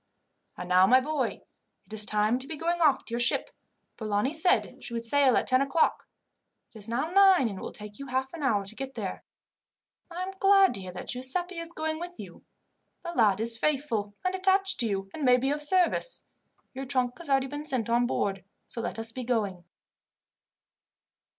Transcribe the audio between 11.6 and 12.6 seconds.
going with you.